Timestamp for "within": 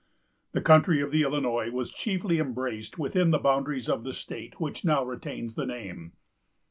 2.97-3.29